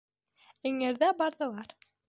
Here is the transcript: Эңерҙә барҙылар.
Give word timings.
Эңерҙә 0.71 1.11
барҙылар. 1.21 1.81